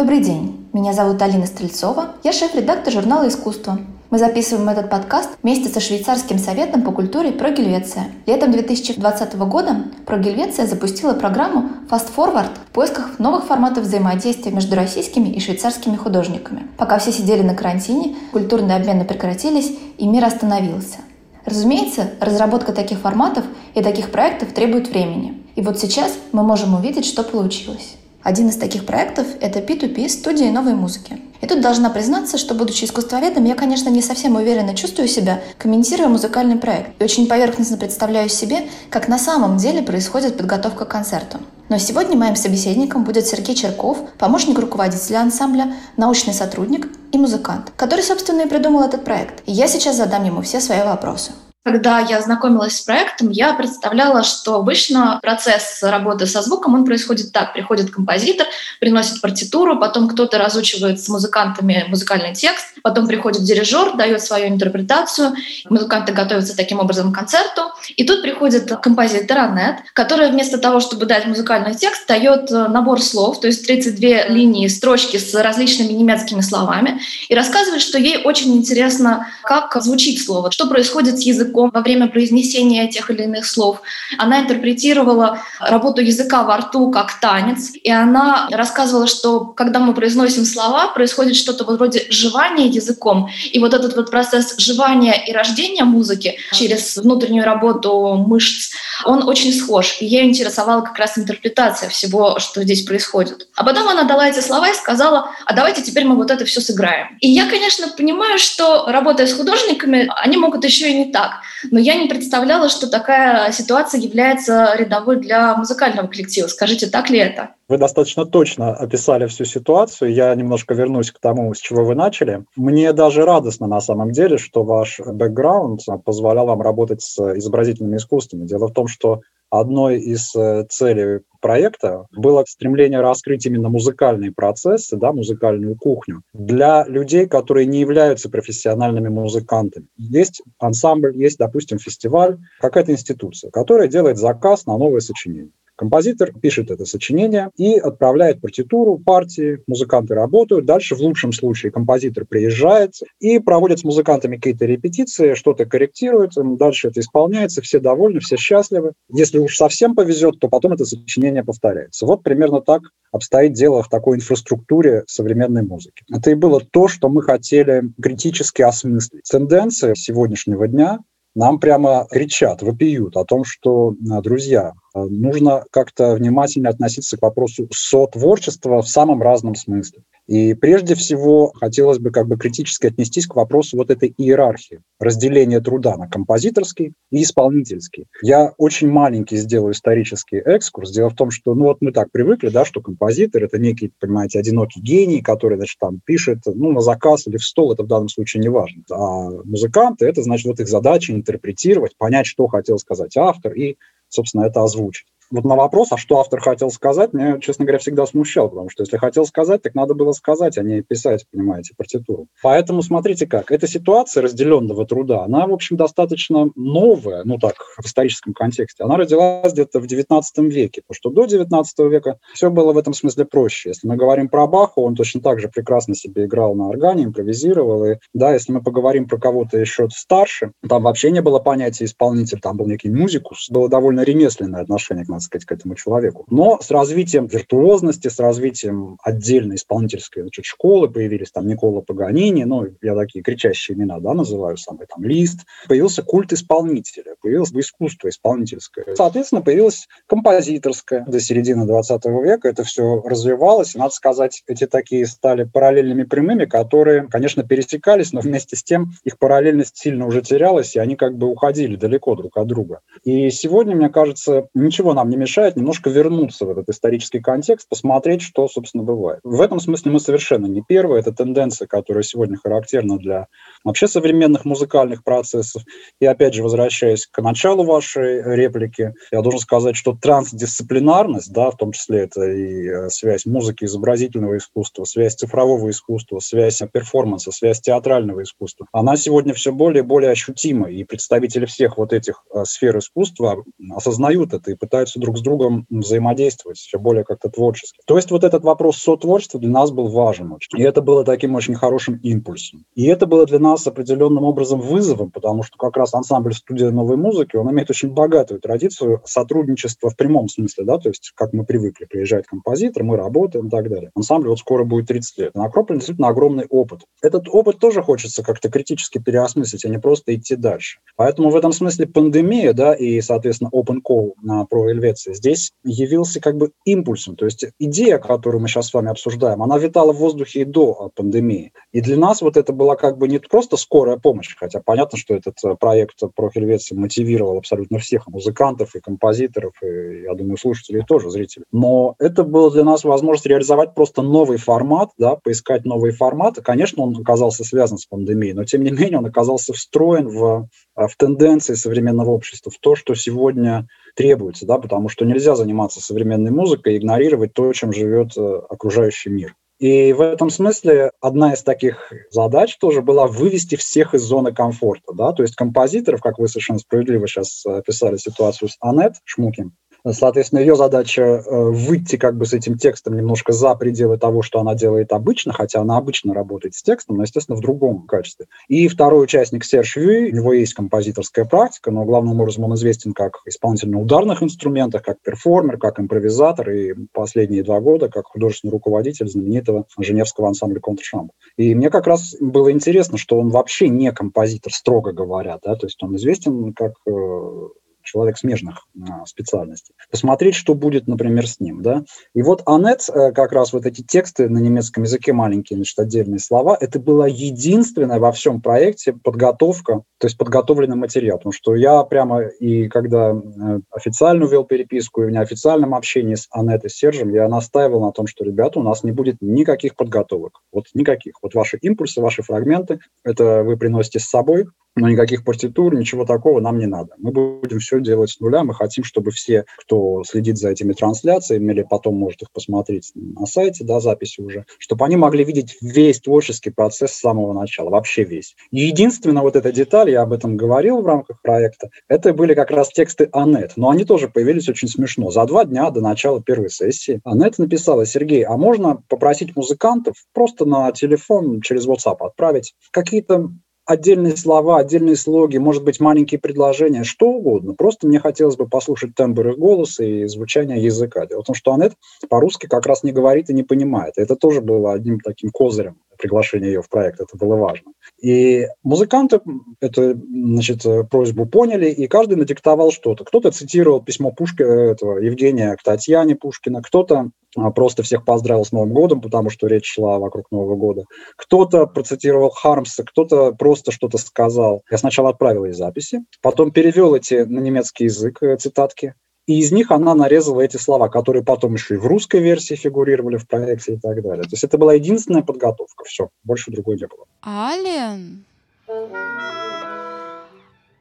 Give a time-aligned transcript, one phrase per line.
[0.00, 3.78] Добрый день, меня зовут Алина Стрельцова, я шеф-редактор журнала «Искусство».
[4.08, 8.06] Мы записываем этот подкаст вместе со Швейцарским советом по культуре «Про Гельвеция».
[8.24, 9.76] Летом 2020 года
[10.06, 15.96] «Про Гельвеция» запустила программу Fast Forward в поисках новых форматов взаимодействия между российскими и швейцарскими
[15.96, 16.66] художниками.
[16.78, 21.00] Пока все сидели на карантине, культурные обмены прекратились, и мир остановился.
[21.44, 23.44] Разумеется, разработка таких форматов
[23.74, 25.42] и таких проектов требует времени.
[25.56, 27.96] И вот сейчас мы можем увидеть, что получилось.
[28.22, 31.18] Один из таких проектов— это P2P студии новой музыки.
[31.40, 36.08] И тут должна признаться, что, будучи искусствоведом, я, конечно, не совсем уверенно чувствую себя, комментируя
[36.08, 37.00] музыкальный проект.
[37.00, 41.38] И очень поверхностно представляю себе, как на самом деле происходит подготовка к концерту.
[41.70, 48.04] Но сегодня моим собеседником будет Сергей Черков, помощник руководителя ансамбля, научный сотрудник и музыкант, который,
[48.04, 49.42] собственно, и придумал этот проект.
[49.46, 51.32] И я сейчас задам ему все свои вопросы.
[51.62, 57.32] Когда я знакомилась с проектом, я представляла, что обычно процесс работы со звуком, он происходит
[57.32, 57.52] так.
[57.52, 58.46] Приходит композитор,
[58.80, 65.34] приносит партитуру, потом кто-то разучивает с музыкантами музыкальный текст, потом приходит дирижер, дает свою интерпретацию,
[65.68, 67.64] музыканты готовятся таким образом к концерту.
[67.94, 73.02] И тут приходит композитор Аннет, которая вместо того, чтобы дать музыкальный текст, дает э, набор
[73.02, 78.56] слов, то есть 32 линии, строчки с различными немецкими словами, и рассказывает, что ей очень
[78.56, 83.46] интересно, как звучит слово, что происходит с языком, языком во время произнесения тех или иных
[83.46, 83.82] слов.
[84.18, 90.44] Она интерпретировала работу языка во рту как танец, и она рассказывала, что когда мы произносим
[90.44, 96.36] слова, происходит что-то вроде жевания языком, и вот этот вот процесс жевания и рождения музыки
[96.52, 99.96] через внутреннюю работу мышц, он очень схож.
[100.00, 103.48] И я интересовала как раз интерпретация всего, что здесь происходит.
[103.56, 106.60] А потом она дала эти слова и сказала, а давайте теперь мы вот это все
[106.60, 107.16] сыграем.
[107.20, 111.39] И я, конечно, понимаю, что работая с художниками, они могут еще и не так.
[111.70, 116.48] Но я не представляла, что такая ситуация является рядовой для музыкального коллектива.
[116.48, 117.54] Скажите, так ли это?
[117.70, 120.12] Вы достаточно точно описали всю ситуацию.
[120.12, 122.44] Я немножко вернусь к тому, с чего вы начали.
[122.56, 128.44] Мне даже радостно на самом деле, что ваш бэкграунд позволял вам работать с изобразительными искусствами.
[128.44, 129.20] Дело в том, что
[129.50, 136.84] одной из э, целей проекта было стремление раскрыть именно музыкальные процессы, да, музыкальную кухню для
[136.88, 139.86] людей, которые не являются профессиональными музыкантами.
[139.96, 145.52] Есть ансамбль, есть, допустим, фестиваль, какая-то институция, которая делает заказ на новое сочинение.
[145.80, 150.66] Композитор пишет это сочинение и отправляет партитуру партии, музыканты работают.
[150.66, 156.88] Дальше, в лучшем случае, композитор приезжает и проводит с музыкантами какие-то репетиции, что-то корректирует, дальше
[156.88, 158.92] это исполняется, все довольны, все счастливы.
[159.10, 162.04] Если уж совсем повезет, то потом это сочинение повторяется.
[162.04, 166.04] Вот примерно так обстоит дело в такой инфраструктуре современной музыки.
[166.12, 169.22] Это и было то, что мы хотели критически осмыслить.
[169.22, 170.98] Тенденции сегодняшнего дня
[171.34, 177.68] нам прямо кричат, вопиют о том, что, друзья, Э, нужно как-то внимательно относиться к вопросу
[177.72, 180.02] сотворчества в самом разном смысле.
[180.30, 185.58] И прежде всего хотелось бы как бы критически отнестись к вопросу вот этой иерархии, разделения
[185.58, 188.06] труда на композиторский и исполнительский.
[188.22, 190.92] Я очень маленький сделаю исторический экскурс.
[190.92, 194.38] Дело в том, что ну вот мы так привыкли, да, что композитор– это некий, понимаете,
[194.38, 198.08] одинокий гений, который, значит, там пишет ну, на заказ или в стол, это в данном
[198.08, 198.84] случае не важно.
[198.88, 204.44] А музыканты– это, значит, вот их задача интерпретировать, понять, что хотел сказать автор и собственно,
[204.44, 208.48] это озвучить вот на вопрос, а что автор хотел сказать, меня, честно говоря, всегда смущал,
[208.48, 212.26] потому что если хотел сказать, так надо было сказать, а не писать, понимаете, партитуру.
[212.42, 217.86] Поэтому смотрите как, эта ситуация разделенного труда, она, в общем, достаточно новая, ну так, в
[217.86, 218.84] историческом контексте.
[218.84, 222.94] Она родилась где-то в XIX веке, потому что до XIX века все было в этом
[222.94, 223.70] смысле проще.
[223.70, 227.84] Если мы говорим про Баха, он точно так же прекрасно себе играл на органе, импровизировал.
[227.84, 232.40] И, да, если мы поговорим про кого-то еще старше, там вообще не было понятия исполнитель,
[232.40, 236.24] там был некий музикус, было довольно ремесленное отношение к надо сказать, к этому человеку.
[236.30, 242.66] Но с развитием виртуозности, с развитием отдельной исполнительской значит, школы появились там Никола Паганини, ну,
[242.80, 245.40] я такие кричащие имена, да, называю, самый там Лист.
[245.68, 248.86] Появился культ исполнителя, появилось искусство исполнительское.
[248.94, 251.04] Соответственно, появилось композиторское.
[251.06, 253.74] До середины 20 века это все развивалось.
[253.74, 258.92] И, надо сказать, эти такие стали параллельными прямыми, которые, конечно, пересекались, но вместе с тем
[259.04, 262.80] их параллельность сильно уже терялась, и они как бы уходили далеко друг от друга.
[263.04, 268.22] И сегодня, мне кажется, ничего нам не мешает немножко вернуться в этот исторический контекст, посмотреть,
[268.22, 269.20] что, собственно, бывает.
[269.22, 271.00] В этом смысле мы совершенно не первые.
[271.00, 273.26] Это тенденция, которая сегодня характерна для
[273.64, 275.62] вообще современных музыкальных процессов.
[276.00, 278.94] И опять же, возвращаясь к началу вашей реплики.
[279.10, 284.36] Я должен сказать, что трансдисциплинарность, да, в том числе это и э, связь музыки, изобразительного
[284.36, 290.10] искусства, связь цифрового искусства, связь перформанса, связь театрального искусства, она сегодня все более и более
[290.10, 295.22] ощутима, и представители всех вот этих э, сфер искусства осознают это и пытаются друг с
[295.22, 297.80] другом взаимодействовать все более как-то творчески.
[297.86, 300.58] То есть вот этот вопрос сотворчества для нас был важен очень.
[300.58, 302.64] И это было таким очень хорошим импульсом.
[302.74, 306.96] И это было для нас определенным образом вызовом, потому что как раз ансамбль «Студия новой
[306.96, 311.44] музыки», он имеет очень богатую традицию сотрудничества в прямом смысле, да, то есть как мы
[311.44, 313.90] привыкли, приезжает композитор, мы работаем и так далее.
[313.94, 315.34] Ансамбль вот скоро будет 30 лет.
[315.34, 316.82] Накоплен действительно огромный опыт.
[317.02, 320.78] Этот опыт тоже хочется как-то критически переосмыслить, а не просто идти дальше.
[320.96, 326.20] Поэтому в этом смысле пандемия, да, и, соответственно, Open Call на про Эльвеции здесь явился
[326.20, 327.16] как бы импульсом.
[327.16, 330.90] То есть идея, которую мы сейчас с вами обсуждаем, она витала в воздухе и до
[330.94, 331.52] пандемии.
[331.72, 335.14] И для нас вот это была как бы не просто скорая помощь, хотя понятно, что
[335.14, 340.82] этот э, проект про Хельвеции мотивировал абсолютно всех музыкантов и композиторов, и, я думаю, слушателей
[340.86, 341.44] тоже, зрителей.
[341.52, 346.42] Но это было для нас возможность реализовать просто новый формат, да, поискать новые форматы.
[346.42, 350.86] Конечно, он оказался связан с пандемией, но тем не менее он оказался встроен в, э,
[350.86, 356.30] в тенденции современного общества, в то, что сегодня требуется, да, потому что нельзя заниматься современной
[356.30, 359.34] музыкой и игнорировать то, чем живет э, окружающий мир.
[359.58, 364.94] И в этом смысле одна из таких задач тоже была вывести всех из зоны комфорта.
[364.94, 365.12] Да?
[365.12, 369.52] То есть композиторов, как вы совершенно справедливо сейчас описали ситуацию с Анет Шмукин,
[369.88, 374.40] Соответственно, ее задача э, выйти как бы с этим текстом немножко за пределы того, что
[374.40, 378.26] она делает обычно, хотя она обычно работает с текстом, но, естественно, в другом качестве.
[378.48, 382.92] И второй участник Серж Юи, у него есть композиторская практика, но главным образом он известен
[382.92, 388.52] как исполнитель на ударных инструментах, как перформер, как импровизатор, и последние два года как художественный
[388.52, 391.12] руководитель знаменитого Женевского ансамбля «Контршамп».
[391.36, 395.66] И мне как раз было интересно, что он вообще не композитор, строго говоря, да, то
[395.66, 397.48] есть он известен как э,
[397.90, 399.74] человек смежных а, специальностей.
[399.90, 401.62] Посмотреть, что будет, например, с ним.
[401.62, 401.84] Да?
[402.14, 406.20] И вот Анет, э, как раз вот эти тексты на немецком языке, маленькие, значит, отдельные
[406.20, 411.18] слова, это была единственная во всем проекте подготовка, то есть подготовленный материал.
[411.18, 416.28] Потому что я прямо и когда э, официально вел переписку, и в неофициальном общении с
[416.30, 420.40] Анет и Сержем, я настаивал на том, что, ребята, у нас не будет никаких подготовок.
[420.52, 421.14] Вот никаких.
[421.22, 424.46] Вот ваши импульсы, ваши фрагменты, это вы приносите с собой,
[424.76, 426.94] но никаких партитур, ничего такого нам не надо.
[426.98, 428.44] Мы будем все делать с нуля.
[428.44, 433.26] Мы хотим, чтобы все, кто следит за этими трансляциями или потом может их посмотреть на
[433.26, 438.04] сайте, да, записи уже, чтобы они могли видеть весь творческий процесс с самого начала, вообще
[438.04, 438.36] весь.
[438.50, 442.68] единственная вот эта деталь, я об этом говорил в рамках проекта, это были как раз
[442.68, 445.10] тексты Анет, но они тоже появились очень смешно.
[445.10, 450.44] За два дня до начала первой сессии Анет написала, Сергей, а можно попросить музыкантов просто
[450.44, 453.30] на телефон через WhatsApp отправить какие-то
[453.70, 457.54] отдельные слова, отдельные слоги, может быть, маленькие предложения, что угодно.
[457.54, 461.06] Просто мне хотелось бы послушать тембр их голоса и звучание языка.
[461.06, 461.74] Дело в том, что Анет
[462.08, 463.94] по-русски как раз не говорит и не понимает.
[463.96, 467.72] Это тоже было одним таким козырем приглашения ее в проект, это было важно.
[468.02, 469.20] И музыканты
[469.60, 473.04] эту значит, просьбу поняли, и каждый надиктовал что-то.
[473.04, 478.52] Кто-то цитировал письмо Пушкина, этого, Евгения к Татьяне Пушкина, кто-то а, просто всех поздравил с
[478.52, 480.84] Новым годом, потому что речь шла вокруг Нового года.
[481.16, 484.62] Кто-то процитировал Хармса, кто-то просто что-то сказал.
[484.70, 488.94] Я сначала отправил ей записи, потом перевел эти на немецкий язык э, цитатки,
[489.26, 493.16] и из них она нарезала эти слова, которые потом еще и в русской версии фигурировали
[493.16, 494.24] в проекте и так далее.
[494.24, 495.84] То есть это была единственная подготовка.
[495.84, 497.06] Все, больше другой не было.
[497.24, 498.24] Ален.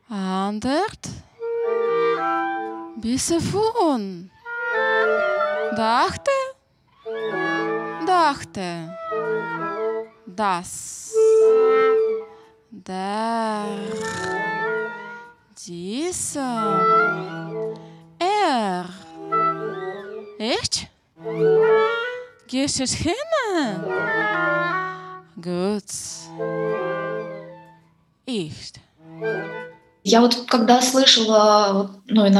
[0.09, 1.09] Андерт.
[2.97, 4.31] Бисефун.
[5.77, 6.31] Dachte?
[8.07, 8.89] Dachte.
[10.25, 11.13] Das.
[12.71, 13.65] Der.
[15.67, 16.99] Dieser.
[20.37, 20.87] Echt?
[22.47, 23.13] Gehst du hin?
[25.41, 25.83] Gut.
[28.25, 28.73] Ich.
[30.03, 32.31] Я вот когда слышала ну, и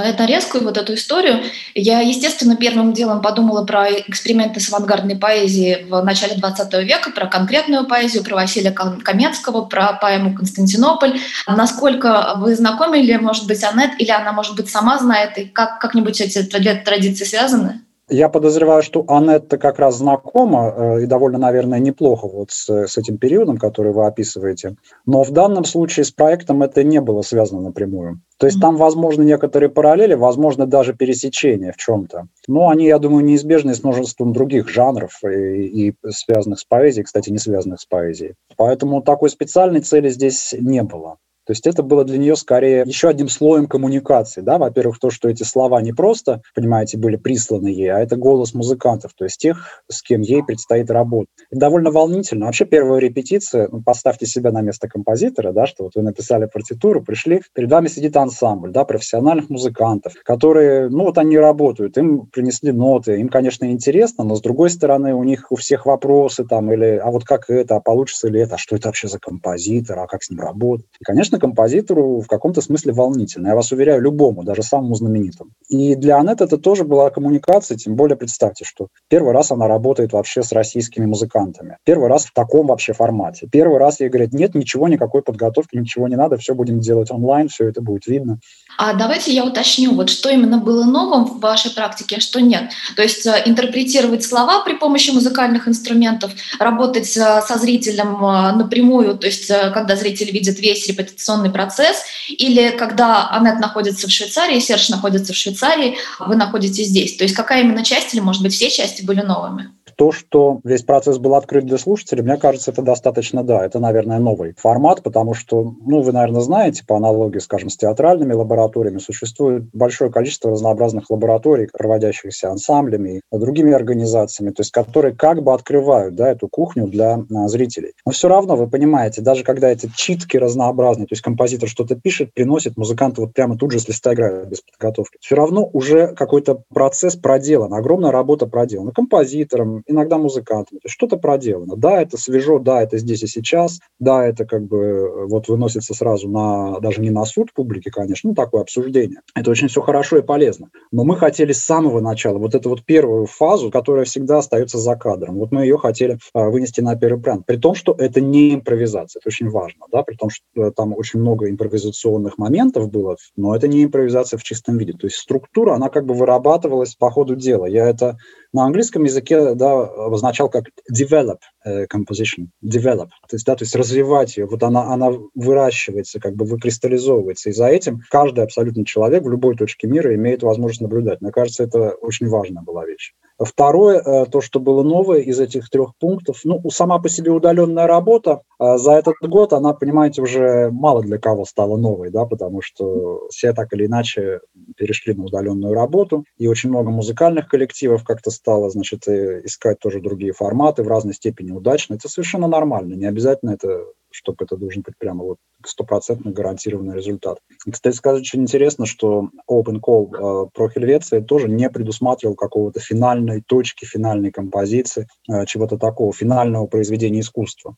[0.63, 1.42] вот эту историю,
[1.75, 7.28] я, естественно, первым делом подумала про эксперименты с авангардной поэзией в начале 20 века, про
[7.28, 11.20] конкретную поэзию, про Василия Каменского, про поэму «Константинополь».
[11.48, 16.22] Насколько вы знакомили, может быть, Аннет, или она, может быть, сама знает, и как, как-нибудь
[16.22, 17.82] эти традиции связаны?
[18.10, 22.98] Я подозреваю, что Анетта как раз знакома э, и довольно, наверное, неплохо вот с, с
[22.98, 24.75] этим периодом, который вы описываете.
[25.06, 28.22] Но в данном случае с проектом это не было связано напрямую.
[28.38, 32.28] То есть там, возможно, некоторые параллели, возможно, даже пересечения в чем-то.
[32.48, 37.30] Но они, я думаю, неизбежны с множеством других жанров и, и связанных с поэзией, кстати,
[37.30, 38.36] не связанных с поэзией.
[38.58, 41.18] Поэтому такой специальной цели здесь не было.
[41.50, 44.41] То есть это было для нее скорее еще одним слоем коммуникации.
[44.41, 44.60] Да?
[44.60, 49.13] Во-первых, то, что эти слова не просто, понимаете, были присланы ей, а это голос музыкантов,
[49.15, 51.32] то есть тех, с кем ей предстоит работать.
[51.50, 52.46] Довольно волнительно.
[52.46, 57.01] Вообще первая репетиция, ну, поставьте себя на место композитора, да, что вот вы написали партитуру,
[57.01, 62.72] пришли, перед вами сидит ансамбль, да, профессиональных музыкантов, которые, ну вот они работают, им принесли
[62.72, 67.01] ноты, им, конечно, интересно, но с другой стороны у них у всех вопросы там, или
[67.03, 70.06] а вот как это, а получится ли это, а что это вообще за композитор, а
[70.06, 70.86] как с ним работать.
[71.00, 73.48] И, конечно, композитору в каком-то смысле волнительно.
[73.50, 75.51] Я вас уверяю, любому, даже самому знаменитому.
[75.69, 80.13] И для Аннет это тоже была коммуникация, тем более представьте, что первый раз она работает
[80.13, 81.77] вообще с российскими музыкантами.
[81.84, 83.48] Первый раз в таком вообще формате.
[83.51, 87.48] Первый раз ей говорят, нет, ничего, никакой подготовки, ничего не надо, все будем делать онлайн,
[87.48, 88.39] все это будет видно.
[88.77, 92.72] А давайте я уточню, вот что именно было новым в вашей практике, а что нет.
[92.96, 99.17] То есть э, интерпретировать слова при помощи музыкальных инструментов, работать э, со зрителем э, напрямую,
[99.17, 100.88] то есть когда зритель видит весь
[101.20, 107.18] репетиционный процесс, или когда Аннет находится в Швейцарии, Серж находится в Швейцарии, вы находитесь здесь.
[107.18, 109.72] То есть какая именно часть или, может быть, все части были новыми?
[110.00, 114.20] То, что весь процесс был открыт для слушателей, мне кажется, это достаточно, да, это, наверное,
[114.20, 119.63] новый формат, потому что, ну, вы, наверное, знаете, по аналогии, скажем, с театральными лабораториями, существует
[119.74, 126.15] большое количество разнообразных лабораторий, проводящихся ансамблями и другими организациями, то есть которые как бы открывают,
[126.15, 127.91] да, эту кухню для а, зрителей.
[128.06, 132.34] Но все равно, вы понимаете, даже когда эти читки разнообразные, то есть композитор что-то пишет,
[132.34, 136.63] приносит, музыканты вот прямо тут же с листа играют без подготовки, все равно уже какой-то
[136.74, 140.79] процесс проделан, огромная работа проделана композитором, иногда музыкантами.
[140.79, 141.75] То есть что-то проделано.
[141.75, 145.93] Да, это свежо, да, это здесь и сейчас, да, это как бы э, вот выносится
[145.93, 149.22] сразу на, даже не на суд публики, конечно, ну, такое обсуждение.
[149.36, 150.69] Это очень все хорошо и полезно.
[150.91, 154.96] Но мы хотели с самого начала вот эту вот первую фазу, которая всегда остается за
[154.96, 155.36] кадром.
[155.36, 157.43] Вот мы ее хотели а, вынести на первый план.
[157.43, 160.93] При том, что это не импровизация, это очень важно, да, при том, что э, там
[160.93, 164.93] очень много импровизационных моментов было, но это не импровизация в чистом виде.
[164.93, 167.65] То есть структура, она как бы вырабатывалась по ходу дела.
[167.65, 168.17] Я это
[168.53, 173.75] на английском языке да, обозначал как develop э, composition, develop, то есть, да, то есть
[173.75, 179.24] развивать ее, вот она, она выращивается, как бы выкристаллизовывается, и за этим каждый абсолютно человек
[179.24, 181.22] в любой точке мира имеет возможность наблюдать.
[181.22, 183.13] Мне кажется, это очень важная была вещь.
[183.39, 187.88] Второе, э, то, что было новое из этих трех пунктов, ну, сама по себе удаленная
[187.88, 192.62] работа, э, за этот год она, понимаете, уже мало для кого стала новой, да, потому
[192.62, 194.41] что все так или иначе
[194.75, 200.34] перешли на удаленную работу, и очень много музыкальных коллективов как-то стало, значит, искать тоже другие
[200.34, 201.93] форматы в разной степени удачно.
[201.93, 207.39] Это совершенно нормально, не обязательно это чтобы это должен быть прямо вот стопроцентно гарантированный результат.
[207.70, 213.42] Кстати сказать, очень интересно, что Open Call э, про Хельвеция тоже не предусматривал какого-то финальной
[213.46, 217.75] точки, финальной композиции, э, чего-то такого, финального произведения искусства.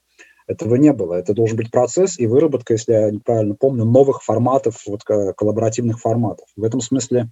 [0.48, 1.14] Этого не было.
[1.14, 6.48] Это должен быть процесс и выработка, если я правильно помню, новых форматов, вот коллаборативных форматов.
[6.56, 7.30] В этом смысле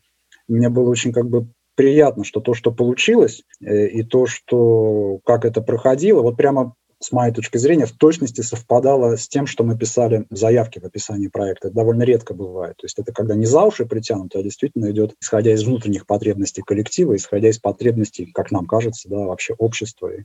[0.48, 5.46] мне было очень как бы приятно, что то, что получилось, э, и то, что как
[5.46, 9.78] это проходило, вот прямо с моей точки зрения, в точности совпадало с тем, что мы
[9.78, 11.70] писали в заявке в описании проекта.
[11.70, 12.76] Это довольно редко бывает.
[12.78, 16.62] То есть это когда не за уши притянуто, а действительно идет, исходя из внутренних потребностей
[16.62, 20.24] коллектива, исходя из потребностей, как нам кажется, да, вообще общества и,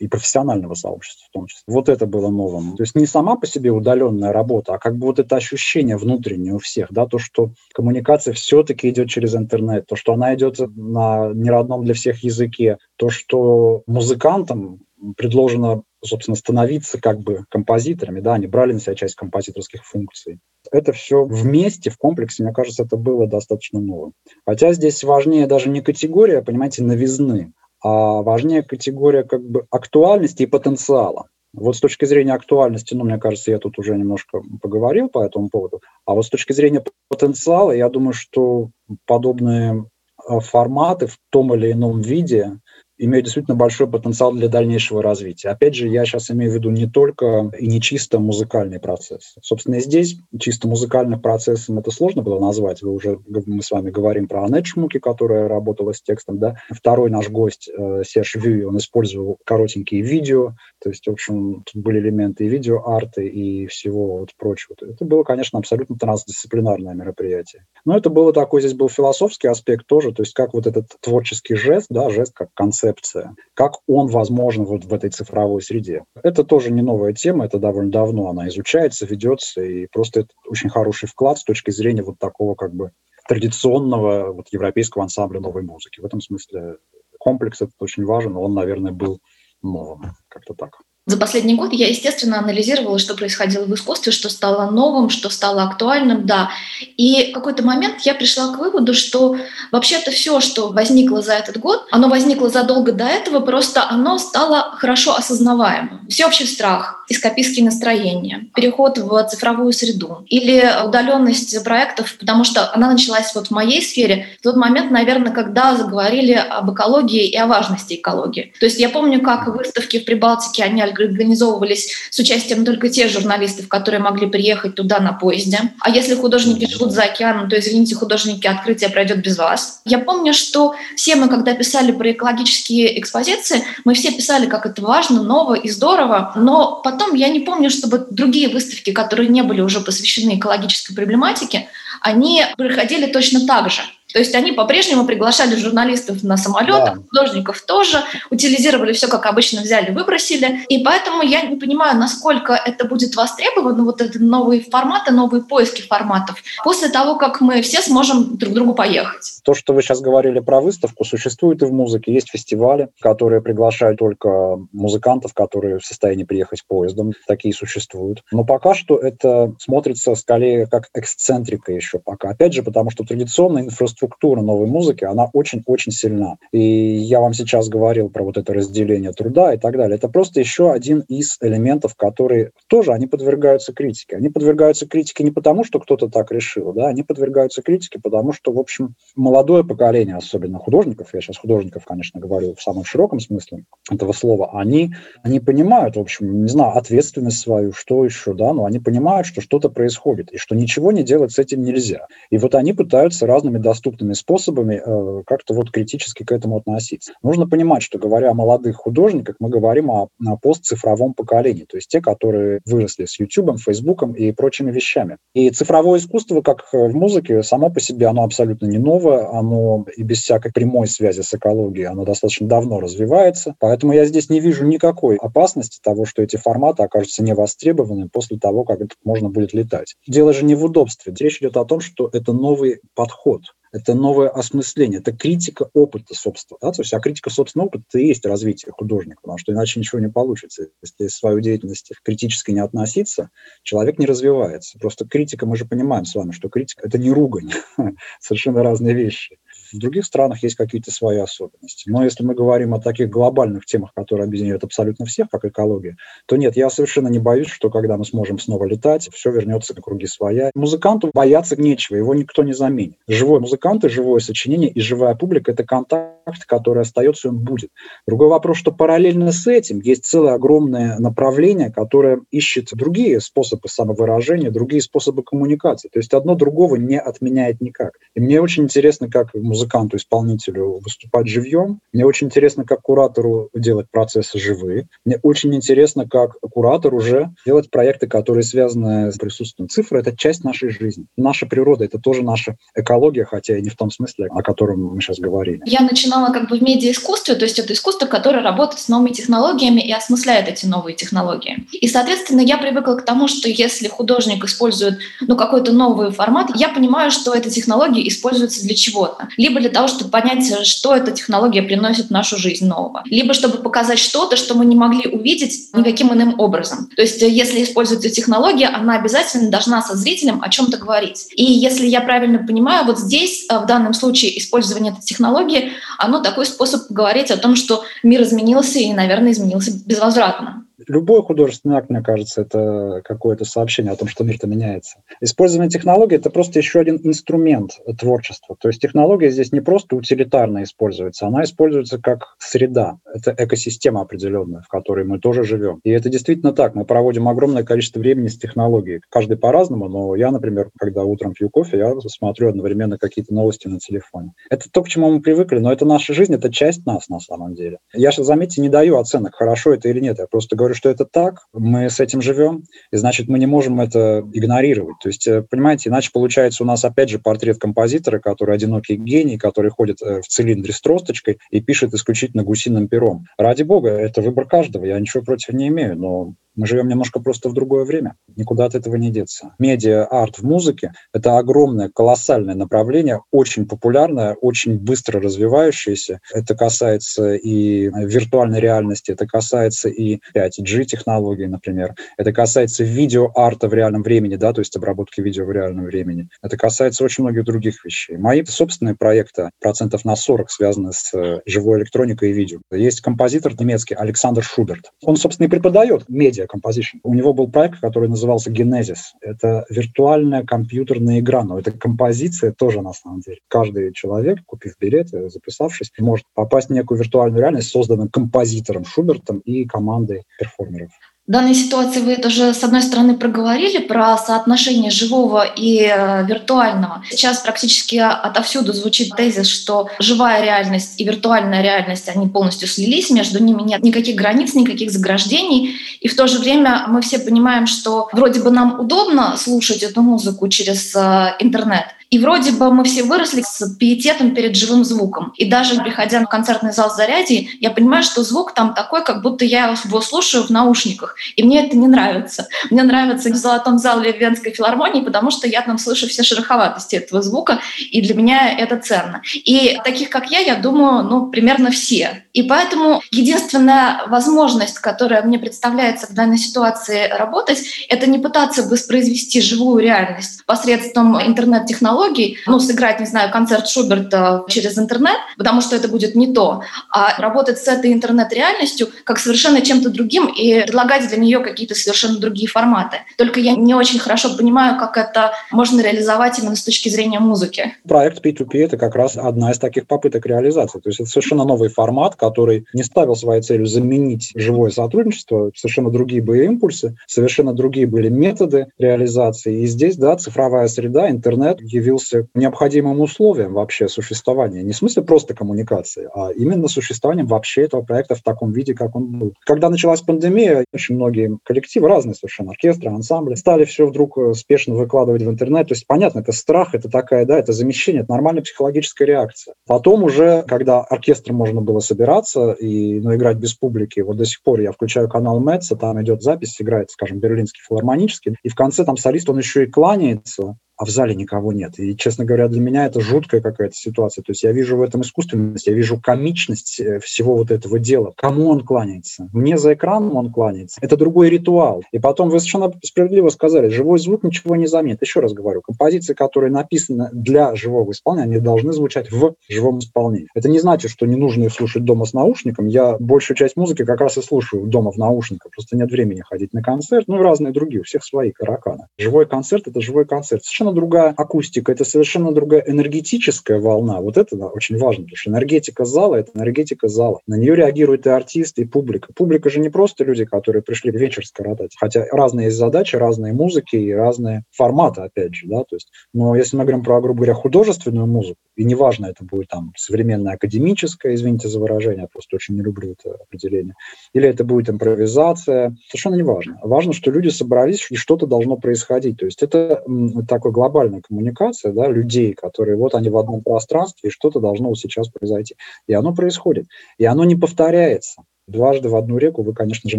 [0.00, 1.62] и профессионального сообщества в том числе.
[1.66, 2.76] Вот это было новым.
[2.76, 6.54] То есть не сама по себе удаленная работа, а как бы вот это ощущение внутреннее
[6.54, 11.32] у всех, да, то, что коммуникация все-таки идет через интернет, то, что она идет на
[11.34, 14.80] неродном для всех языке, то, что музыкантам
[15.16, 20.38] предложено собственно, становиться как бы композиторами, да, они брали на себя часть композиторских функций.
[20.70, 24.12] Это все вместе, в комплексе, мне кажется, это было достаточно новым.
[24.46, 30.46] Хотя здесь важнее даже не категория, понимаете, новизны, а важнее категория как бы актуальности и
[30.46, 31.28] потенциала.
[31.52, 35.48] Вот с точки зрения актуальности, ну, мне кажется, я тут уже немножко поговорил по этому
[35.50, 35.80] поводу.
[36.04, 38.70] А вот с точки зрения потенциала, я думаю, что
[39.06, 39.86] подобные
[40.26, 42.58] а, форматы в том или ином виде
[42.98, 45.50] имеют действительно большой потенциал для дальнейшего развития.
[45.50, 49.34] Опять же, я сейчас имею в виду не только и не чисто музыкальный процесс.
[49.42, 52.82] Собственно, здесь чисто музыкальным процессом это сложно было назвать.
[52.82, 56.38] Вы уже, мы с вами говорим про Анет Шмуки, которая работала с текстом.
[56.38, 56.56] Да?
[56.70, 61.82] Второй наш гость, э, Серж Вью, он использовал коротенькие видео, то есть, в общем, тут
[61.82, 64.76] были элементы и видео-арты, и всего вот прочего.
[64.80, 67.66] Это было, конечно, абсолютно трансдисциплинарное мероприятие.
[67.84, 71.54] Но это было такой, здесь был философский аспект тоже, то есть как вот этот творческий
[71.54, 72.48] жест, да, жест как
[72.84, 76.04] концепция, как он возможен вот в этой цифровой среде.
[76.22, 80.68] Это тоже не новая тема, это довольно давно она изучается, ведется, и просто это очень
[80.68, 82.90] хороший вклад с точки зрения вот такого как бы
[83.26, 86.00] традиционного вот европейского ансамбля новой музыки.
[86.00, 86.76] В этом смысле
[87.18, 89.20] комплекс этот очень важен, он, наверное, был
[89.62, 90.02] новым.
[90.28, 90.78] Как-то так.
[91.06, 95.64] За последний год я, естественно, анализировала, что происходило в искусстве, что стало новым, что стало
[95.64, 96.48] актуальным, да.
[96.96, 99.36] И в какой-то момент я пришла к выводу, что
[99.70, 104.76] вообще-то все, что возникло за этот год, оно возникло задолго до этого, просто оно стало
[104.78, 106.08] хорошо осознаваемым.
[106.08, 113.34] Всеобщий страх, эскапистские настроения, переход в цифровую среду или удаленность проектов, потому что она началась
[113.34, 117.94] вот в моей сфере в тот момент, наверное, когда заговорили об экологии и о важности
[117.94, 118.54] экологии.
[118.58, 123.68] То есть я помню, как выставки в Прибалтике, они организовывались с участием только тех журналистов,
[123.68, 125.58] которые могли приехать туда на поезде.
[125.80, 129.80] А если художники живут за океаном, то, извините, художники, открытие пройдет без вас.
[129.84, 134.82] Я помню, что все мы, когда писали про экологические экспозиции, мы все писали, как это
[134.82, 139.60] важно, ново и здорово, но потом я не помню, чтобы другие выставки, которые не были
[139.60, 141.68] уже посвящены экологической проблематике,
[142.00, 143.82] они проходили точно так же.
[144.12, 147.02] То есть они по-прежнему приглашали журналистов на самолетах, да.
[147.10, 147.98] художников тоже,
[148.30, 150.60] утилизировали все, как обычно, взяли, выбросили.
[150.68, 155.82] И поэтому я не понимаю, насколько это будет востребовано, вот это новые форматы, новые поиски
[155.82, 159.40] форматов, после того, как мы все сможем друг к другу поехать.
[159.42, 162.12] То, что вы сейчас говорили про выставку, существует и в музыке.
[162.12, 167.12] Есть фестивали, которые приглашают только музыкантов, которые в состоянии приехать поездом.
[167.26, 168.22] Такие существуют.
[168.30, 172.30] Но пока что это смотрится скорее как эксцентрика еще пока.
[172.30, 176.36] Опять же, потому что традиционная инфраструктура структура новой музыки, она очень-очень сильна.
[176.52, 179.96] И я вам сейчас говорил про вот это разделение труда и так далее.
[179.96, 184.16] Это просто еще один из элементов, которые тоже, они подвергаются критике.
[184.16, 188.52] Они подвергаются критике не потому, что кто-то так решил, да, они подвергаются критике, потому что,
[188.52, 193.64] в общем, молодое поколение, особенно художников, я сейчас художников, конечно, говорю в самом широком смысле
[193.90, 198.64] этого слова, они, они понимают, в общем, не знаю, ответственность свою, что еще, да, но
[198.64, 202.06] они понимают, что что-то происходит, и что ничего не делать с этим нельзя.
[202.30, 207.12] И вот они пытаются разными доступными доступными способами э, как-то вот критически к этому относиться.
[207.22, 211.88] Нужно понимать, что говоря о молодых художниках, мы говорим о, о постцифровом поколении, то есть
[211.88, 215.18] те, которые выросли с YouTube, Facebook и прочими вещами.
[215.34, 220.02] И цифровое искусство, как в музыке, само по себе, оно абсолютно не новое, оно и
[220.02, 224.66] без всякой прямой связи с экологией, оно достаточно давно развивается, поэтому я здесь не вижу
[224.66, 229.96] никакой опасности того, что эти форматы окажутся невостребованными после того, как это можно будет летать.
[230.06, 231.14] Дело же не в удобстве.
[231.18, 233.42] Речь идет о том, что это новый подход
[233.74, 236.58] это новое осмысление, это критика опыта собственно.
[236.62, 236.70] Да?
[236.70, 240.08] То есть, а критика собственного опыта– и есть развитие художника, потому что иначе ничего не
[240.08, 240.68] получится.
[240.80, 243.30] Если свою деятельность критически не относиться,
[243.64, 244.78] человек не развивается.
[244.78, 247.50] Просто критика, мы же понимаем с вами, что критика– это не ругань,
[248.20, 249.38] совершенно разные вещи.
[249.74, 251.90] В других странах есть какие-то свои особенности.
[251.90, 256.36] Но если мы говорим о таких глобальных темах, которые объединяют абсолютно всех, как экология, то
[256.36, 260.06] нет, я совершенно не боюсь, что когда мы сможем снова летать, все вернется на круги
[260.06, 260.52] своя.
[260.54, 262.98] Музыканту бояться нечего, его никто не заменит.
[263.08, 267.70] Живой музыкант и живое сочинение и живая публика– это контакт, который остается, он будет.
[268.06, 274.52] Другой вопрос, что параллельно с этим есть целое огромное направление, которое ищет другие способы самовыражения,
[274.52, 275.88] другие способы коммуникации.
[275.88, 277.98] То есть одно другого не отменяет никак.
[278.14, 281.80] И мне очень интересно, как музыкант музыканту, исполнителю выступать живьем.
[281.92, 284.88] Мне очень интересно, как куратору делать процессы живые.
[285.04, 290.00] Мне очень интересно, как куратор уже делать проекты, которые связаны с присутствием цифры.
[290.00, 291.06] Это часть нашей жизни.
[291.16, 295.00] Наша природа— это тоже наша экология, хотя и не в том смысле, о котором мы
[295.00, 295.62] сейчас говорили.
[295.64, 299.80] Я начинала как бы в медиаискусстве, то есть это искусство, которое работает с новыми технологиями
[299.80, 301.66] и осмысляет эти новые технологии.
[301.72, 306.68] И, соответственно, я привыкла к тому, что если художник использует ну, какой-то новый формат, я
[306.68, 309.28] понимаю, что эта технология используется для чего-то.
[309.36, 313.34] Либо либо для того, чтобы понять, что эта технология приносит в нашу жизнь нового, либо
[313.34, 316.88] чтобы показать что-то, что мы не могли увидеть никаким иным образом.
[316.96, 321.28] То есть если используется технология, она обязательно должна со зрителем о чем-то говорить.
[321.36, 326.20] И если я правильно понимаю, вот здесь, э, в данном случае, использование этой технологии, оно
[326.20, 330.64] такой способ говорить о том, что мир изменился и, наверное, изменился безвозвратно.
[330.88, 335.02] Любой художественный акт, мне кажется, это какое-то сообщение о том, что мир-то меняется.
[335.20, 338.56] Использование технологий– это просто еще один инструмент творчества.
[338.60, 342.98] То есть технология здесь не просто утилитарно используется, она используется как среда.
[343.12, 345.80] Это экосистема определенная, в которой мы тоже живем.
[345.84, 346.74] И это действительно так.
[346.74, 349.00] Мы проводим огромное количество времени с технологией.
[349.10, 353.78] Каждый по-разному, но я, например, когда утром пью кофе, я смотрю одновременно какие-то новости на
[353.78, 354.32] телефоне.
[354.50, 357.54] Это то, к чему мы привыкли, но это наша жизнь, это часть нас на самом
[357.54, 357.78] деле.
[357.92, 360.18] Я сейчас, заметьте, не даю оценок, хорошо это или нет.
[360.18, 363.80] Я просто говорю, что это так, мы с этим живем, и значит, мы не можем
[363.80, 364.96] это игнорировать.
[365.02, 369.38] То есть, э, понимаете, иначе получается у нас опять же портрет композитора, который одинокий гений,
[369.38, 373.24] который ходит э, в цилиндре с тросточкой и пишет исключительно гусиным пером.
[373.38, 377.48] Ради бога, это выбор каждого, я ничего против не имею, но Мы живем немножко просто
[377.48, 378.16] в другое время.
[378.36, 379.54] Никуда от этого не деться.
[379.58, 386.20] Медиа-арт в музыке— это огромное, колоссальное направление, очень популярное, очень быстро развивающееся.
[386.32, 391.94] Это касается и виртуальной реальности, это касается и 5G-технологий, например.
[392.16, 396.28] Это касается видео-арта в реальном времени, да, то есть обработки видео в реальном времени.
[396.42, 398.16] Это касается очень многих других вещей.
[398.16, 402.60] Мои собственные проекты процентов на 40 связаны с э, живой электроникой и видео.
[402.70, 404.90] Есть композитор немецкий Александр Шуберт.
[405.02, 407.00] Он, собственно, и преподает медиа композиtion.
[407.02, 409.14] У него был проект, который назывался Genesis.
[409.20, 413.38] Это виртуальная компьютерная игра, но это композиция тоже на самом деле.
[413.48, 419.64] Каждый человек, купив билет, записавшись, может попасть в некую виртуальную реальность, созданную композитором Шубертом и
[419.64, 420.92] командой перформеров.
[421.26, 427.02] Данной ситуации вы тоже, с одной стороны, проговорили про соотношение живого и э, виртуального.
[427.08, 433.42] Сейчас практически отовсюду звучит тезис, что живая реальность и виртуальная реальность, они полностью слились, между
[433.42, 435.76] ними нет никаких границ, никаких заграждений.
[436.00, 440.02] И в то же время мы все понимаем, что вроде бы нам удобно слушать эту
[440.02, 445.32] музыку через э, интернет, и вроде бы мы все выросли с пиететом перед живым звуком.
[445.36, 449.44] И даже приходя в концертный зал заряди, я понимаю, что звук там такой, как будто
[449.44, 451.16] я его слушаю в наушниках.
[451.34, 452.46] И мне это не нравится.
[452.70, 457.20] Мне нравится в золотом зале Венской филармонии, потому что я там слышу все шероховатости этого
[457.20, 457.58] звука,
[457.90, 459.20] и для меня это ценно.
[459.34, 462.23] И таких, как я, я думаю, ну, примерно все.
[462.34, 469.40] И поэтому единственная возможность, которая мне представляется в данной ситуации работать, это не пытаться воспроизвести
[469.40, 475.76] живую реальность посредством интернет-технологий, технологий, ну, сыграть, не знаю, концерт Шуберта через интернет, потому что
[475.76, 481.08] это будет не то, а работать с этой интернет-реальностью как совершенно чем-то другим и предлагать
[481.08, 482.98] для нее какие-то совершенно другие форматы.
[483.16, 487.76] Только я не очень хорошо понимаю, как это можно реализовать именно с точки зрения музыки.
[487.86, 490.80] Проект P2P— это как раз одна из таких попыток реализации.
[490.80, 495.90] То есть это совершенно новый формат, который не ставил своей целью заменить живое сотрудничество, совершенно
[495.90, 499.60] другие были импульсы, совершенно другие были методы реализации.
[499.60, 504.62] И здесь, да, цифровая среда, интернет явился необходимым условием вообще существования.
[504.62, 508.96] Не в смысле просто коммуникации, а именно существованием вообще этого проекта в таком виде, как
[508.96, 509.34] он был.
[509.40, 514.74] Когда началась пандемия, очень многие коллективы, разные совершенно, оркестры, ансамбли, стали все вдруг э, спешно
[514.74, 515.68] выкладывать в интернет.
[515.68, 519.54] То есть, понятно, это страх, это такая, да, это замещение, это нормальная психологическая реакция.
[519.66, 521.80] Потом уже, когда оркестром можно было
[522.14, 526.00] собираться и ну, играть без публики, вот до сих пор я включаю канал Мэтса, там
[526.02, 530.56] идет запись, играет, скажем, берлинский филармонический, и в конце там солист, он еще и кланяется,
[530.76, 531.78] а в зале никого нет.
[531.78, 534.22] И, честно говоря, для меня это жуткая какая-то ситуация.
[534.22, 538.12] То есть я вижу в этом искусственность, я вижу комичность э, всего вот этого дела.
[538.16, 539.28] Кому он кланяется?
[539.32, 540.78] Мне за экраном он кланяется.
[540.80, 541.82] Это другой ритуал.
[541.92, 545.02] И потом вы совершенно справедливо сказали, живой звук ничего не заменит.
[545.02, 550.28] Еще раз говорю, композиции, которые написаны для живого исполнения, они должны звучать в живом исполнении.
[550.34, 552.66] Это не значит, что не нужно их слушать дома с наушником.
[552.66, 555.52] Я большую часть музыки как раз и слушаю дома в наушниках.
[555.52, 557.06] Просто нет времени ходить на концерт.
[557.06, 557.80] Ну и разные другие.
[557.80, 558.86] У всех свои караканы.
[558.98, 560.44] Живой концерт— это живой концерт.
[560.44, 564.00] Совершенно совершенно другая акустика, это совершенно другая энергетическая волна.
[564.00, 567.20] Вот это да, очень важно, потому что энергетика зала– это энергетика зала.
[567.26, 569.12] На нее реагируют и артисты, и публика.
[569.14, 571.72] Публика же не просто люди, которые пришли вечер скоротать.
[571.78, 575.46] Хотя разные есть задачи, разные музыки и разные форматы, опять же.
[575.48, 575.64] Да?
[575.64, 579.48] То есть, но если мы говорим про, грубо говоря, художественную музыку, и неважно, это будет
[579.48, 583.74] там современная академическая, извините за выражение, я просто очень не люблю это определение,
[584.12, 586.58] или это будет импровизация, совершенно неважно.
[586.62, 589.18] Важно, что люди собрались, и что-то должно происходить.
[589.18, 589.82] То есть это
[590.28, 595.08] такой глобальная коммуникация да, людей, которые вот они в одном пространстве, и что-то должно сейчас
[595.08, 595.56] произойти.
[595.86, 596.66] И оно происходит.
[596.98, 598.22] И оно не повторяется.
[598.46, 599.98] Дважды в одну реку вы, конечно же,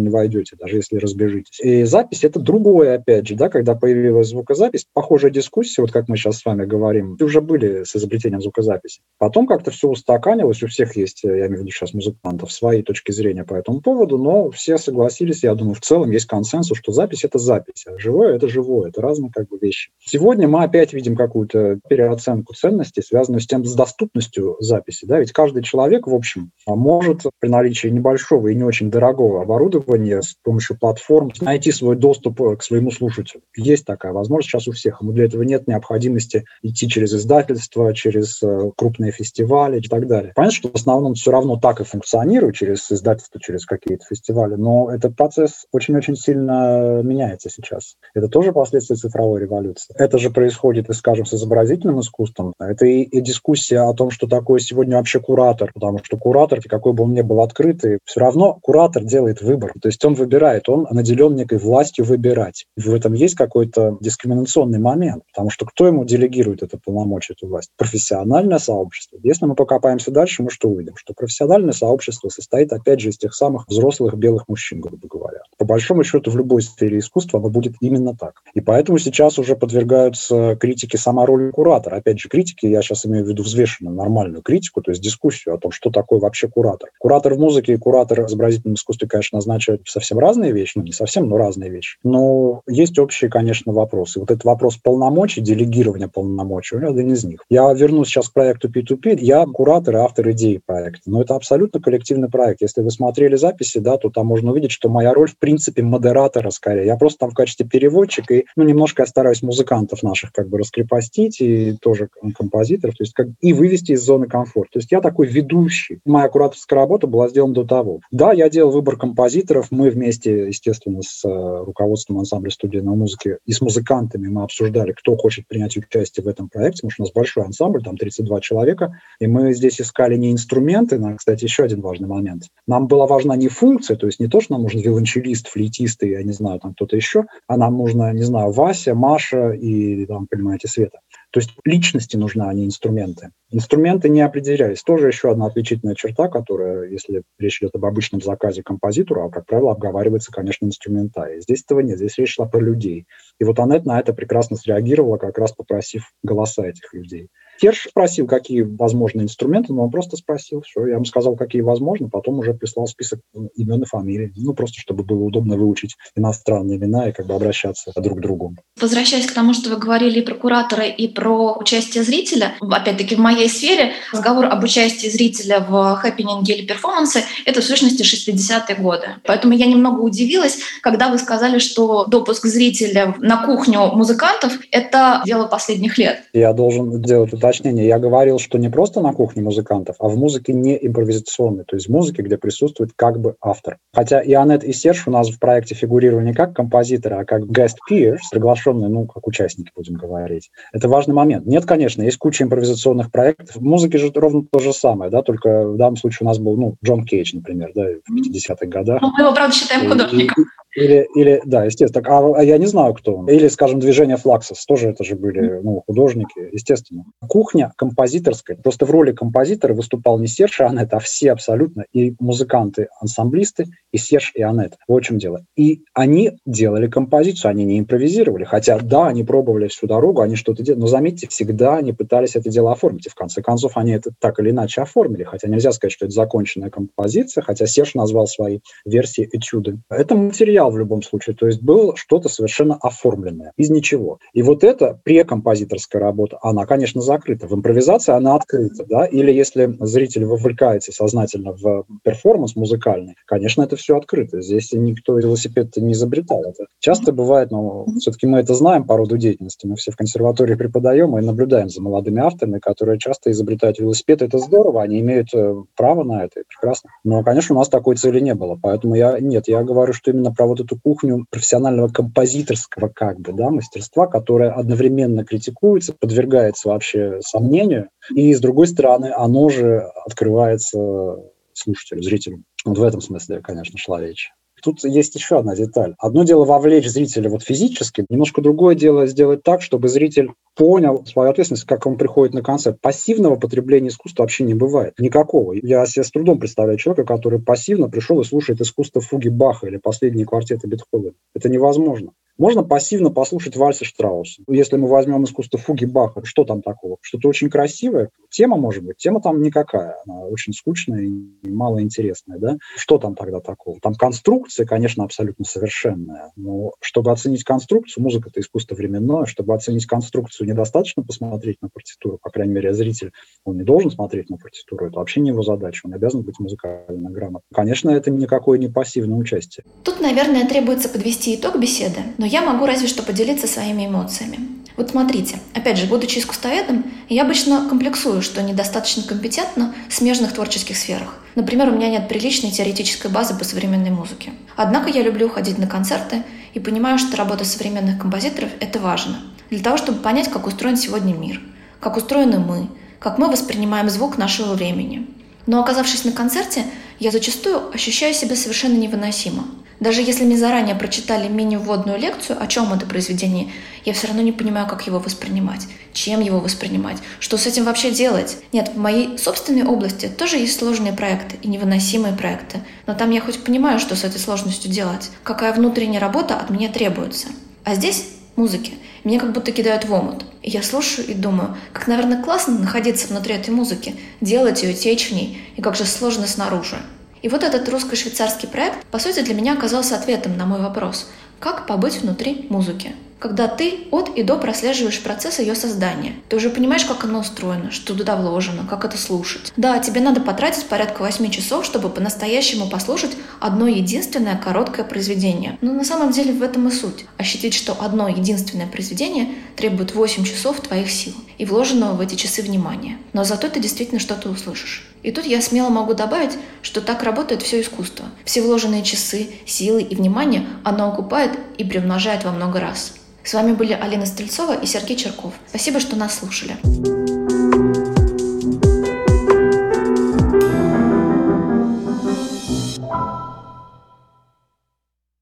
[0.00, 1.58] не войдете, даже если разбежитесь.
[1.60, 6.16] И запись– это другое, опять же, да, когда появилась звукозапись, похожая дискуссия, вот как мы
[6.16, 9.00] сейчас с вами говорим, уже были с изобретением звукозаписи.
[9.18, 13.10] Потом как-то все устаканилось, у всех есть, я имею в виду сейчас музыкантов, свои точки
[13.10, 17.24] зрения по этому поводу, но все согласились, я думаю, в целом есть консенсус, что запись–
[17.24, 19.90] это запись, а живое– это живое, это разные как бы вещи.
[19.98, 25.32] Сегодня мы опять видим какую-то переоценку ценностей, связанную с тем, с доступностью записи, да, ведь
[25.32, 30.34] каждый человек, в общем, может при наличии небольшого большого и не очень дорогого оборудования с
[30.42, 33.42] помощью платформ найти свой доступ э, к своему слушателю.
[33.56, 35.00] Есть такая возможность сейчас у всех.
[35.00, 40.32] Но для этого нет необходимости идти через издательство, через э, крупные фестивали и так далее.
[40.34, 44.90] Понятно, что в основном все равно так и функционирует через издательство, через какие-то фестивали, но
[44.90, 47.96] этот процесс очень-очень сильно меняется сейчас.
[48.14, 49.94] Это тоже последствия цифровой революции.
[49.98, 52.52] Это же происходит, скажем, с изобразительным искусством.
[52.58, 56.92] Это и, и дискуссия о том, что такое сегодня вообще куратор, потому что куратор, какой
[56.92, 58.25] бы он ни был открытый, все равно
[58.62, 59.72] куратор делает выбор.
[59.80, 62.66] То есть он выбирает, он наделен некой властью выбирать.
[62.76, 67.70] В этом есть какой-то дискриминационный момент, потому что кто ему делегирует это полномочие, эту власть?
[67.76, 69.18] Профессиональное сообщество.
[69.22, 70.96] Если мы покопаемся дальше, мы что увидим?
[70.96, 75.40] Что профессиональное сообщество состоит, опять же, из тех самых взрослых белых мужчин, грубо говоря.
[75.58, 78.42] По большому счету, в любой сфере искусства оно будет именно так.
[78.54, 81.96] И поэтому сейчас уже подвергаются критике сама роль куратора.
[81.96, 85.58] Опять же, критики, я сейчас имею в виду взвешенную, нормальную критику, то есть дискуссию о
[85.58, 86.90] том, что такое вообще куратор.
[86.98, 90.92] Куратор в музыке и куратор в изобразительном искусстве, конечно, означают совсем разные вещи, ну, не
[90.92, 91.98] совсем, но разные вещи.
[92.02, 94.20] Но есть общие, конечно, вопросы.
[94.20, 97.40] Вот этот вопрос полномочий, делегирования полномочий, один из них.
[97.50, 99.18] Я вернусь сейчас к проекту P2P.
[99.20, 101.02] Я куратор и автор идеи проекта.
[101.06, 102.62] Но это абсолютно коллективный проект.
[102.62, 106.50] Если вы смотрели записи, да, то там можно увидеть, что моя роль, в принципе, модератора
[106.50, 106.86] скорее.
[106.86, 110.58] Я просто там в качестве переводчика и, ну, немножко я стараюсь музыкантов наших как бы
[110.58, 114.74] раскрепостить и тоже композиторов, то есть как и вывести из зоны комфорта.
[114.74, 116.00] То есть я такой ведущий.
[116.04, 118.00] Моя кураторская работа была сделана до того.
[118.10, 119.68] Да, я делал выбор композиторов.
[119.70, 125.16] Мы вместе, естественно, с э, руководством ансамбля студийной музыки и с музыкантами мы обсуждали, кто
[125.16, 128.92] хочет принять участие в этом проекте, потому что у нас большой ансамбль, там 32 человека,
[129.20, 132.44] и мы здесь искали не инструменты, но, кстати, еще один важный момент.
[132.66, 136.10] Нам была важна не функция, то есть не то, что нам нужен виолончелист, флейтист и,
[136.10, 140.26] я не знаю, там кто-то еще, а нам нужно, не знаю, Вася, Маша и, там,
[140.26, 141.00] понимаете, Света.
[141.36, 143.30] То есть личности нужны, а не инструменты.
[143.50, 144.82] Инструменты не определялись.
[144.82, 149.44] Тоже еще одна отличительная черта, которая, если речь идет об обычном заказе композитора, а, как
[149.44, 151.42] правило, обговаривается, конечно, инструментарий.
[151.42, 153.04] Здесь этого нет, здесь речь шла про людей.
[153.38, 157.28] И вот Аннет на это прекрасно среагировала, как раз попросив голоса этих людей.
[157.60, 162.08] Керш спросил, какие возможны инструменты, но он просто спросил, все, я ему сказал, какие возможны,
[162.08, 163.20] потом уже прислал список
[163.54, 167.92] имен и фамилий, ну, просто чтобы было удобно выучить иностранные имена и как бы обращаться
[167.96, 168.54] друг к другу.
[168.80, 173.18] Возвращаясь к тому, что вы говорили и про куратора, и про участие зрителя, опять-таки в
[173.18, 179.06] моей сфере разговор об участии зрителя в хэппининге или перформансе— это в сущности 60-е годы.
[179.24, 185.46] Поэтому я немного удивилась, когда вы сказали, что допуск зрителя на кухню музыкантов— это дело
[185.46, 186.22] последних лет.
[186.32, 187.86] Я должен сделать это уточнение.
[187.86, 191.88] Я говорил, что не просто на кухне музыкантов, а в музыке не импровизационной, то есть
[191.88, 193.78] в музыке, где присутствует как бы автор.
[193.92, 197.42] Хотя и Анет, и Серж у нас в проекте фигурировали не как композиторы, а как
[197.42, 200.50] guest peers, приглашенные, ну, как участники, будем говорить.
[200.72, 201.46] Это важный момент.
[201.46, 203.56] Нет, конечно, есть куча импровизационных проектов.
[203.56, 206.56] В музыке же ровно то же самое, да, только в данном случае у нас был,
[206.56, 209.00] ну, Джон Кейдж, например, да, в 50-х годах.
[209.02, 210.44] Ну, мы его, правда, считаем художником.
[210.76, 212.04] Или, или, да, естественно.
[212.06, 213.28] А, а я не знаю, кто он.
[213.28, 217.04] Или, скажем, движение Флаксос, тоже это же были ну, художники, естественно.
[217.26, 218.58] Кухня композиторская.
[218.58, 223.66] Просто в роли композитора выступал не Серж и Анет, а все абсолютно, и музыканты, ансамблисты,
[223.90, 224.74] и Серж и Анет.
[224.86, 225.46] Вот в чем дело.
[225.56, 228.44] И они делали композицию, они не импровизировали.
[228.44, 230.82] Хотя, да, они пробовали всю дорогу, они что-то делали.
[230.82, 233.06] Но заметьте, всегда они пытались это дело оформить.
[233.06, 235.24] И в конце концов они это так или иначе оформили.
[235.24, 239.78] Хотя нельзя сказать, что это законченная композиция, хотя Серж назвал свои версии этюды.
[239.88, 244.18] Это материал материал в любом случае, то есть было что-то совершенно оформленное, из ничего.
[244.32, 247.46] И вот эта прекомпозиторская работа, она, конечно, закрыта.
[247.46, 253.76] В импровизации она открыта, да, или если зритель вовлекается сознательно в перформанс музыкальный, конечно, это
[253.76, 254.40] все открыто.
[254.40, 256.42] Здесь никто велосипед не изобретал.
[256.42, 259.66] Это часто бывает, но все-таки мы это знаем по роду деятельности.
[259.66, 264.22] Мы все в консерватории преподаем и наблюдаем за молодыми авторами, которые часто изобретают велосипед.
[264.22, 266.90] Это здорово, они имеют э, право на это, прекрасно.
[267.04, 268.58] Но, конечно, у нас такой цели не было.
[268.60, 273.32] Поэтому я, нет, я говорю, что именно про вот эту кухню профессионального композиторского как бы,
[273.32, 281.16] да, мастерства, которое одновременно критикуется, подвергается вообще сомнению, и, с другой стороны, оно же открывается
[281.52, 282.42] слушателю, зрителю.
[282.64, 284.30] Вот в этом смысле, конечно, шла речь.
[284.62, 285.94] Тут есть еще одна деталь.
[285.98, 291.30] Одно дело вовлечь зрителя вот физически, немножко другое дело сделать так, чтобы зритель понял свою
[291.30, 292.80] ответственность, как он приходит на концерт.
[292.80, 294.94] Пассивного потребления искусства вообще не бывает.
[294.98, 295.52] Никакого.
[295.52, 299.76] Я себе с трудом представляю человека, который пассивно пришел и слушает искусство фуги Баха или
[299.76, 301.12] последние квартеты Бетховена.
[301.34, 302.12] Это невозможно.
[302.38, 304.42] Можно пассивно послушать вальсы Штрауса.
[304.48, 306.98] Если мы возьмем искусство фуги Баха, что там такого?
[307.00, 308.10] Что-то очень красивое.
[308.30, 309.96] Тема, может быть, тема там никакая.
[310.06, 312.38] Она очень скучная и малоинтересная.
[312.38, 312.58] Да?
[312.76, 313.78] Что там тогда такого?
[313.80, 316.32] Там конструкция, конечно, абсолютно совершенная.
[316.36, 322.18] Но чтобы оценить конструкцию, музыка– это искусство временное, чтобы оценить конструкцию, недостаточно посмотреть на партитуру.
[322.22, 323.12] По крайней мере, зритель,
[323.44, 324.86] он не должен смотреть на партитуру.
[324.86, 325.86] Это вообще не его задача.
[325.86, 327.42] Он обязан быть музыкально грамотным.
[327.54, 329.64] Конечно, это никакое не пассивное участие.
[329.84, 332.00] Тут, наверное, требуется подвести итог беседы.
[332.18, 334.40] Но но я могу разве что поделиться своими эмоциями.
[334.76, 340.76] Вот смотрите, опять же, будучи искусствоведом, я обычно комплексую, что недостаточно компетентна в смежных творческих
[340.76, 341.20] сферах.
[341.36, 344.32] Например, у меня нет приличной теоретической базы по современной музыке.
[344.56, 349.20] Однако я люблю ходить на концерты и понимаю, что работа современных композиторов– это важно.
[349.50, 351.40] Для того, чтобы понять, как устроен сегодня мир,
[351.78, 352.66] как устроены мы,
[352.98, 355.06] как мы воспринимаем звук нашего времени.
[355.46, 356.64] Но оказавшись на концерте,
[356.98, 359.46] я зачастую ощущаю себя совершенно невыносимо–
[359.80, 363.52] Даже если мне заранее прочитали мини-вводную лекцию, о чем это произведение,
[363.84, 367.90] я все равно не понимаю, как его воспринимать, чем его воспринимать, что с этим вообще
[367.90, 368.38] делать.
[368.52, 373.20] Нет, в моей собственной области тоже есть сложные проекты и невыносимые проекты, но там я
[373.20, 377.28] хоть понимаю, что с этой сложностью делать, какая внутренняя работа от меня требуется.
[377.64, 378.04] А здесь
[378.36, 378.74] музыки.
[379.04, 380.24] Меня как будто кидают в омут.
[380.42, 385.10] И я слушаю и думаю, как, наверное, классно находиться внутри этой музыки, делать ее, течь
[385.10, 386.76] в ней, и как же сложно снаружи.
[387.22, 391.08] И вот этот русско-швейцарский проект, по сути, для меня оказался ответом на мой вопрос.
[391.40, 392.94] Как побыть внутри музыки?
[393.18, 396.14] Когда ты от и до прослеживаешь процесс ее создания.
[396.28, 399.52] Ты уже понимаешь, как оно устроено, что туда вложено, как это слушать.
[399.56, 405.58] Да, тебе надо потратить порядка 8 часов, чтобы по-настоящему послушать одно единственное короткое произведение.
[405.60, 407.06] Но на самом деле в этом и суть.
[407.16, 412.42] Ощутить, что одно единственное произведение требует 8 часов твоих сил и вложенного в эти часы
[412.42, 412.98] внимания.
[413.12, 414.86] Но зато ты действительно что-то услышишь.
[415.02, 418.06] И тут я смело могу добавить, что так работает все искусство.
[418.24, 422.94] Все вложенные часы, силы и внимание оно окупает и приумножает во много раз.
[423.26, 425.34] С вами были Алина Стрельцова и Сергей Черков.
[425.48, 426.56] Спасибо, что нас слушали.